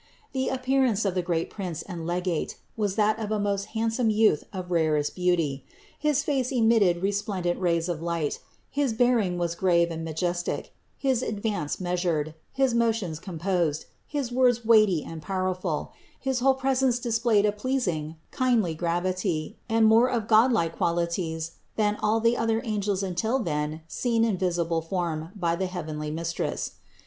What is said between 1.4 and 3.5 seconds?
prince and legate was that of a